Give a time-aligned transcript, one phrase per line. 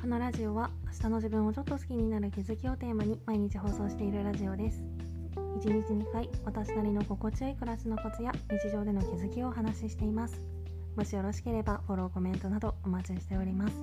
[0.00, 4.82] このラジオは明日の自分をちょっと好きになる気づきをテーマに毎日放送しているラジオです。
[5.36, 10.40] 1日2回私なりの心地よい暮らしのコツや日常での気づきをお話ししています。
[10.96, 13.74] もしよろしければフォローコメントなどお待ちしております。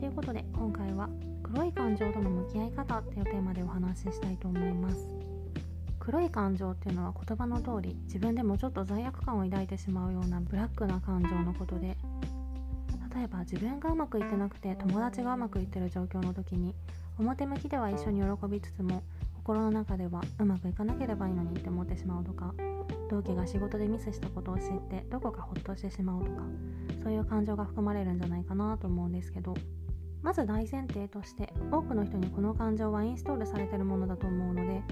[0.00, 1.08] ということで今回は
[1.44, 4.96] 黒い感情との向き合い方っていうテーマでお話ししたいと思います。
[6.00, 11.96] 黒い感情っていうのは言葉の通り自分でもちょっと罪悪感を抱いてしまうようなブラックな感情のことで
[13.14, 16.74] 例えば自分がうまくいってなくて友達がうまくいってる状況の時に
[17.18, 19.02] 表向きでは一緒に喜びつつも
[19.34, 22.54] 心の中ではうまくいかなければいいのにって思ってしまうとか
[23.10, 26.42] 同期が仕事でミスしたことを知ってどこかほっとしてしまうとか
[27.02, 29.54] そういう感情が含まれるんじゃないかなと思うんですけど
[30.22, 34.82] まず大前提として多くの人にこの感情はインストールされてるものだと思うので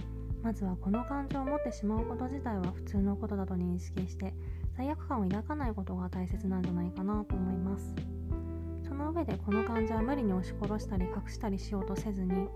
[0.42, 4.34] まずはこの感情を持ってしまうこと自体は普通のことだと認識して
[4.77, 7.59] 罪悪感を抱かないことが大切なんじゃないかなと思います。
[9.11, 12.48] の上でこの感情は無理に押し殺したり隠したりしようとせずに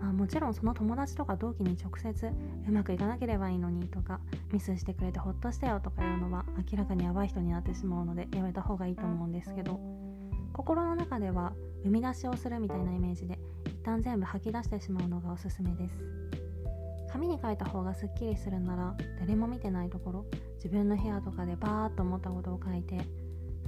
[0.00, 4.18] まあ、もちろんその友達とか同期に直接うまくいかなければいいのにとか
[4.52, 9.78] ミスしてくれてほっとしたよとかいうのは明らかにやばい人になってしまうのでやめた方がいいと思うんですけど
[10.52, 11.52] 心の中では
[11.84, 15.94] 生み出しをするみたいなイメージで一旦全部吐き出してしまうのがおすすめです
[17.12, 20.26] 紙に書いた方がすっきりするなら誰も見てないところ
[20.56, 22.98] 自分の部屋とかでバーッと思ったことを書いて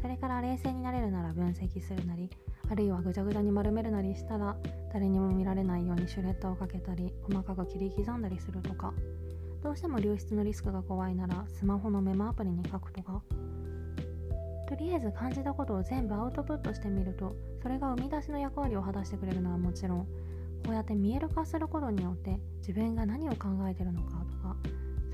[0.05, 2.29] それから冷静になれるなら分析するなり
[2.71, 4.55] あるいはぐちゃぐちゃに丸めるなりしたら
[4.93, 8.93] 誰にも見られないようにシュレッダーをかけたり細かく切り刻んだりするとか。
[9.63, 13.23] どうしても流出のリスクが怖いならスマホのメモアプリに書くとか。
[14.69, 20.07] とりあえず感じたことを全部アウトプットしてみるとそれが生み出しの役割を果たしてくれるのはもちろん
[20.67, 24.57] こうやって見える化することによって自分が何を考えてるのかとか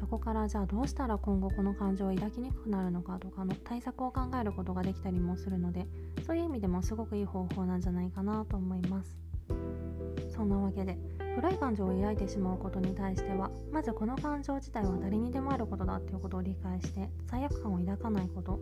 [0.01, 5.87] そこからじゃあどうしたら今後この感情を抱きにくくなるのかとかの対策を考えることができたりもするので
[6.27, 9.15] そういう意味でもすごくいい方法なんじゃないかなと思います。
[10.35, 10.97] そんなわけで
[11.37, 18.59] 暗い感情を抱いてしまうことに対してはまずこの感情自体は誰にでもあることだっていうことを理解して罪悪感を抱かないこと。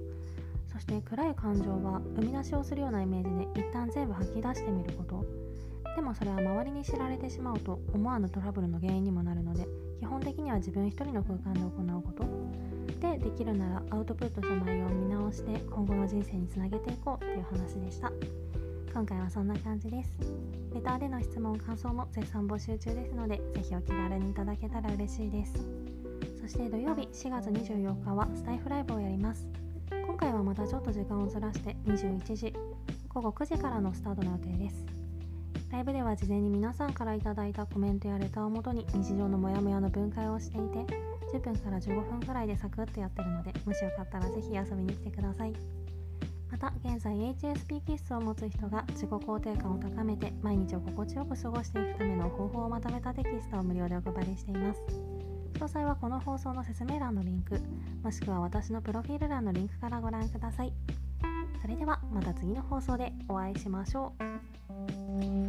[0.67, 5.38] そして暗い感情は生み出しをするようなイメージで一旦全部吐き出してみること。
[5.99, 9.67] でもそれは周りに知られてしまうと思わぬトラブルの原因にもなるので
[9.99, 12.25] 基本的には自分一人の空間で行うこと。
[13.01, 18.13] でできるならアウトプットした内容を見直して今後の人生につなげていこうっていう話でした。
[18.95, 20.21] 今回はそんな感じです。
[20.73, 25.67] レターでの質問感想も絶賛募集中ですのでぜひお気軽にいただけたら嬉しいです。
[26.41, 29.49] そして土曜日4月24日はスタイフライブをやります。
[30.07, 32.55] 今回はまたちょっと時間をずらして21時
[33.09, 35.08] 午後9時からのスタートの予定です。
[35.71, 40.95] ライブでは事前に皆さんから頂いたコメントやレターをもとに日常のモヤモヤの分解をしていて
[41.35, 45.53] 10分から15分くらいでサクッとやってるのでもしよかったらぜひ遊びに来てください。
[46.51, 54.81] また現在 HSP 気質を持つ人が自己肯定感を高めて毎日を心地よく過ごしていくための方法をまとめたテキストを無料でお配りしています。
[55.59, 57.61] 詳細はこの放送の説明欄のリンク
[58.03, 60.73] もしくは私のプロフィール欄のリンクからご覧ください。
[61.61, 65.48] それではまた次の放送でお会いしましょう。